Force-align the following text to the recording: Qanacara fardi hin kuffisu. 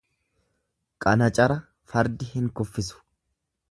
Qanacara 1.05 1.59
fardi 1.93 2.35
hin 2.35 2.53
kuffisu. 2.61 3.09